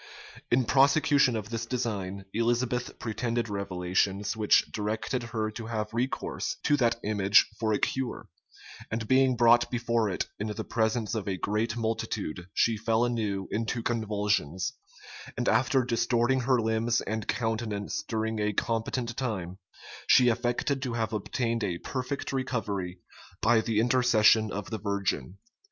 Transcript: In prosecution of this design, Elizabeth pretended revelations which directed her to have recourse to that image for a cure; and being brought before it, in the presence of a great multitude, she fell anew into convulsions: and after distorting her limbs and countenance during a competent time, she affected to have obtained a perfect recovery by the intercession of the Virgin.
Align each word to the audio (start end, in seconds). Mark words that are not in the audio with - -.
In 0.49 0.65
prosecution 0.65 1.35
of 1.35 1.49
this 1.51 1.67
design, 1.67 2.25
Elizabeth 2.33 2.97
pretended 2.97 3.49
revelations 3.49 4.35
which 4.35 4.65
directed 4.71 5.21
her 5.25 5.51
to 5.51 5.67
have 5.67 5.93
recourse 5.93 6.57
to 6.63 6.75
that 6.77 6.99
image 7.03 7.45
for 7.59 7.71
a 7.71 7.77
cure; 7.77 8.27
and 8.89 9.07
being 9.07 9.35
brought 9.35 9.69
before 9.69 10.09
it, 10.09 10.25
in 10.39 10.47
the 10.47 10.63
presence 10.63 11.13
of 11.13 11.27
a 11.27 11.37
great 11.37 11.77
multitude, 11.77 12.47
she 12.55 12.77
fell 12.77 13.05
anew 13.05 13.47
into 13.51 13.83
convulsions: 13.83 14.73
and 15.37 15.47
after 15.47 15.85
distorting 15.85 16.39
her 16.39 16.59
limbs 16.59 17.01
and 17.01 17.27
countenance 17.27 18.01
during 18.07 18.39
a 18.39 18.53
competent 18.53 19.15
time, 19.15 19.59
she 20.07 20.29
affected 20.29 20.81
to 20.81 20.93
have 20.93 21.13
obtained 21.13 21.63
a 21.63 21.77
perfect 21.77 22.33
recovery 22.33 22.97
by 23.39 23.61
the 23.61 23.79
intercession 23.79 24.51
of 24.51 24.71
the 24.71 24.79
Virgin. 24.79 25.37